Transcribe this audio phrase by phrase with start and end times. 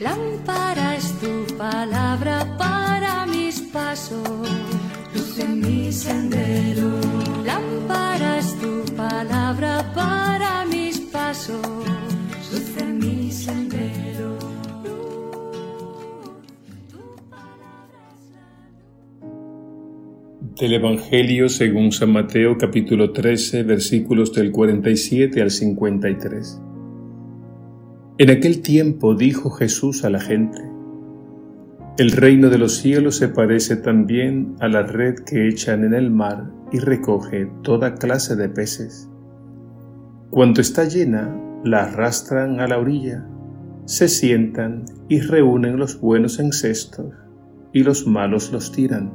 [0.00, 4.48] Lámpara es tu palabra para mis pasos,
[5.14, 6.98] luz en mi sendero.
[7.44, 11.60] Lámpara es tu palabra para mis pasos,
[12.50, 14.38] luz en mi sendero.
[20.58, 26.69] Del Evangelio según San Mateo capítulo 13 versículos del 47 al 53.
[28.20, 30.60] En aquel tiempo dijo Jesús a la gente,
[31.96, 36.10] El reino de los cielos se parece también a la red que echan en el
[36.10, 39.08] mar y recoge toda clase de peces.
[40.28, 41.34] Cuando está llena,
[41.64, 43.26] la arrastran a la orilla,
[43.86, 47.14] se sientan y reúnen los buenos en cestos
[47.72, 49.14] y los malos los tiran.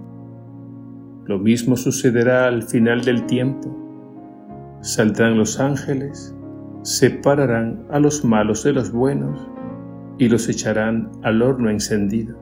[1.28, 4.80] Lo mismo sucederá al final del tiempo.
[4.82, 6.36] Saldrán los ángeles
[6.86, 9.50] separarán a los malos de los buenos
[10.20, 12.38] y los echarán al horno encendido.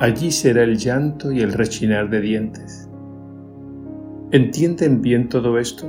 [0.00, 2.88] Allí será el llanto y el rechinar de dientes.
[4.30, 5.86] ¿Entienden bien todo esto?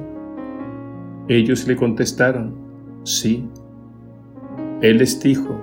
[1.29, 2.55] Ellos le contestaron,
[3.03, 3.47] sí.
[4.81, 5.61] Él les dijo,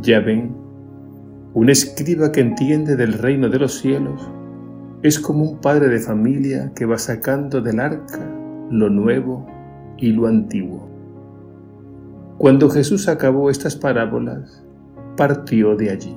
[0.00, 0.54] ya ven,
[1.54, 4.30] un escriba que entiende del reino de los cielos
[5.02, 8.32] es como un padre de familia que va sacando del arca
[8.70, 9.59] lo nuevo
[10.00, 10.88] y lo antiguo.
[12.38, 14.64] Cuando Jesús acabó estas parábolas,
[15.16, 16.16] partió de allí.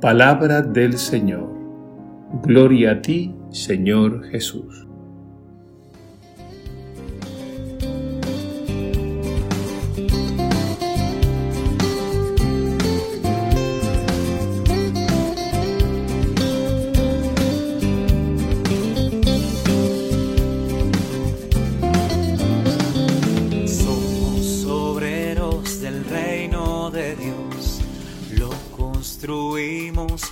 [0.00, 1.48] Palabra del Señor.
[2.42, 4.88] Gloria a ti, Señor Jesús.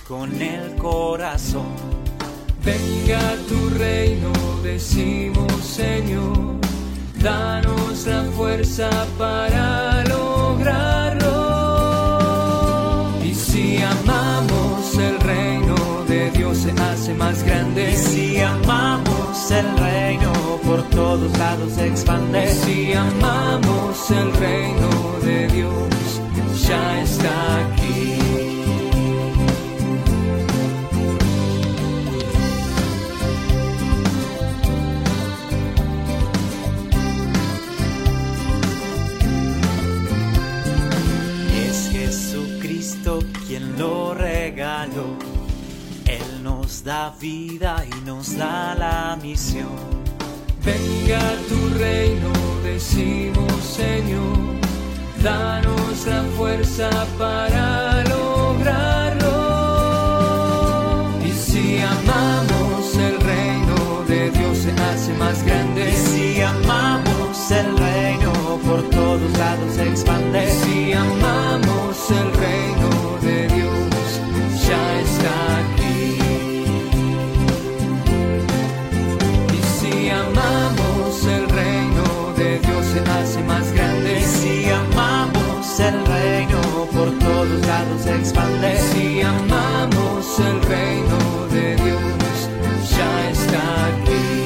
[0.07, 1.75] Con el corazón.
[2.65, 4.31] Venga tu reino,
[4.63, 6.55] decimos Señor,
[7.21, 8.89] danos la fuerza
[9.19, 11.29] para lograrlo.
[13.23, 15.75] Y si amamos el reino
[16.07, 17.91] de Dios se hace más grande.
[17.91, 20.33] Y si amamos el reino
[20.65, 22.45] por todos lados se expande.
[22.45, 24.89] Y si amamos el reino
[25.23, 26.21] de Dios
[26.67, 27.80] ya está aquí.
[46.83, 49.77] Da vida y nos da la misión.
[50.63, 52.31] Venga tu reino,
[52.63, 54.37] decimos Señor,
[55.23, 58.30] danos la fuerza para lograrlo.
[87.81, 92.49] Si amamos el reino de Dios,
[92.91, 94.45] ya está aquí.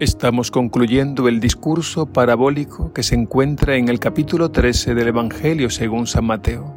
[0.00, 6.08] Estamos concluyendo el discurso parabólico que se encuentra en el capítulo 13 del Evangelio según
[6.08, 6.74] San Mateo.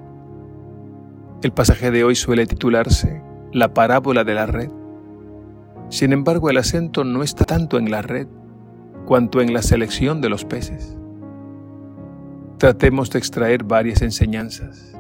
[1.42, 4.70] El pasaje de hoy suele titularse La parábola de la red.
[5.90, 8.28] Sin embargo, el acento no está tanto en la red
[9.06, 10.98] cuanto en la selección de los peces.
[12.58, 14.96] Tratemos de extraer varias enseñanzas.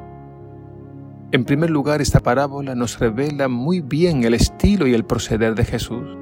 [1.32, 5.66] En primer lugar, esta parábola nos revela muy bien el estilo y el proceder de
[5.66, 6.18] Jesús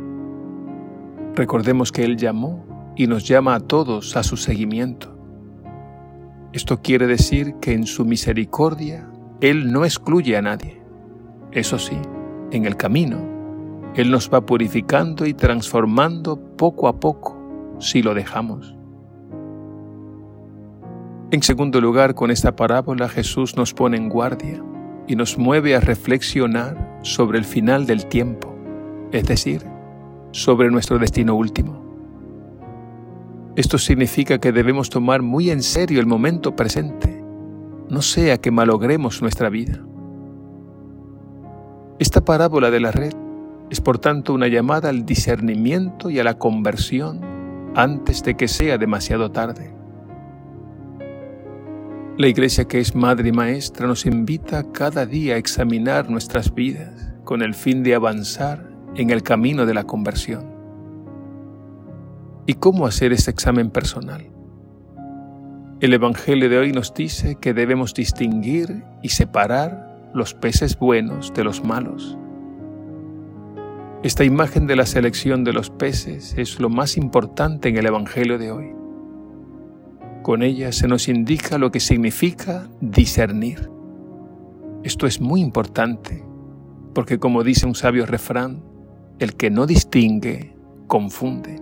[1.36, 5.18] Recordemos que Él llamó y nos llama a todos a su seguimiento.
[6.52, 9.10] Esto quiere decir que en su misericordia
[9.42, 10.84] Él no excluye a nadie.
[11.52, 11.98] Eso sí,
[12.54, 13.18] en el camino,
[13.96, 18.76] Él nos va purificando y transformando poco a poco si lo dejamos.
[21.32, 24.64] En segundo lugar, con esta parábola Jesús nos pone en guardia
[25.08, 28.56] y nos mueve a reflexionar sobre el final del tiempo,
[29.12, 29.64] es decir,
[30.32, 31.82] sobre nuestro destino último.
[33.56, 37.24] Esto significa que debemos tomar muy en serio el momento presente,
[37.90, 39.84] no sea que malogremos nuestra vida.
[42.00, 43.14] Esta parábola de la red
[43.70, 47.22] es por tanto una llamada al discernimiento y a la conversión
[47.76, 49.74] antes de que sea demasiado tarde.
[52.18, 57.12] La Iglesia que es Madre y Maestra nos invita cada día a examinar nuestras vidas
[57.24, 60.52] con el fin de avanzar en el camino de la conversión.
[62.46, 64.30] ¿Y cómo hacer ese examen personal?
[65.80, 71.44] El Evangelio de hoy nos dice que debemos distinguir y separar los peces buenos de
[71.44, 72.18] los malos.
[74.04, 78.38] Esta imagen de la selección de los peces es lo más importante en el Evangelio
[78.38, 78.72] de hoy.
[80.24, 83.70] Con ella se nos indica lo que significa discernir.
[84.84, 86.24] Esto es muy importante,
[86.94, 88.62] porque como dice un sabio refrán,
[89.20, 90.54] el que no distingue,
[90.88, 91.62] confunde.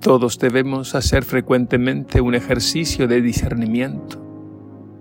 [0.00, 4.29] Todos debemos hacer frecuentemente un ejercicio de discernimiento,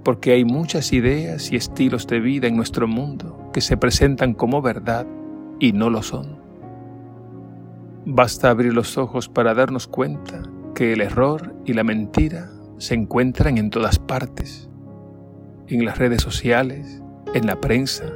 [0.09, 4.59] porque hay muchas ideas y estilos de vida en nuestro mundo que se presentan como
[4.59, 5.05] verdad
[5.59, 6.39] y no lo son.
[8.07, 10.41] Basta abrir los ojos para darnos cuenta
[10.73, 14.67] que el error y la mentira se encuentran en todas partes,
[15.67, 17.03] en las redes sociales,
[17.35, 18.11] en la prensa,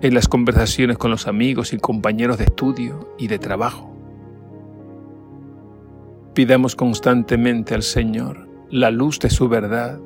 [0.00, 3.96] en las conversaciones con los amigos y compañeros de estudio y de trabajo.
[6.34, 10.00] Pidamos constantemente al Señor la luz de su verdad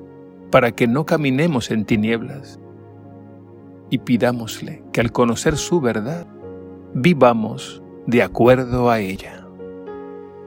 [0.50, 2.58] para que no caminemos en tinieblas
[3.90, 6.26] y pidámosle que al conocer su verdad
[6.94, 9.46] vivamos de acuerdo a ella.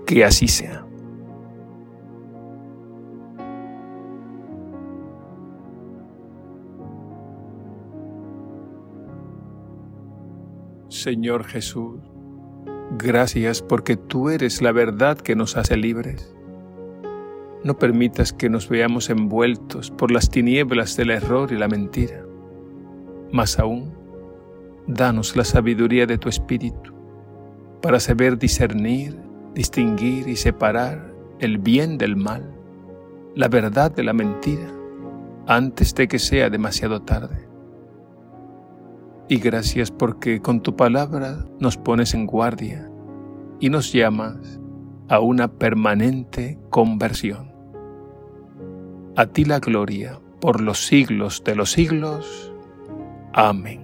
[0.06, 0.86] Que así sea.
[10.90, 12.00] Señor Jesús,
[12.98, 16.36] gracias porque tú eres la verdad que nos hace libres.
[17.64, 22.26] No permitas que nos veamos envueltos por las tinieblas del error y la mentira.
[23.32, 23.94] Más aún,
[24.88, 26.94] danos la sabiduría de tu Espíritu
[27.82, 29.18] para saber discernir,
[29.54, 32.56] distinguir y separar el bien del mal,
[33.36, 34.72] la verdad de la mentira,
[35.48, 37.52] antes de que sea demasiado tarde
[39.32, 42.92] y gracias porque con tu palabra nos pones en guardia
[43.62, 44.60] y nos llamas
[45.08, 47.51] a una permanente conversión.
[49.18, 52.54] A ti la gloria por los siglos de los siglos.
[53.34, 53.81] Amén.